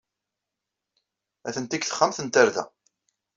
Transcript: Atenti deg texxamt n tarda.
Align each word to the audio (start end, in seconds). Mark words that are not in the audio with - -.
Atenti 1.47 1.75
deg 1.77 1.83
texxamt 1.85 2.19
n 2.21 2.27
tarda. 2.27 2.63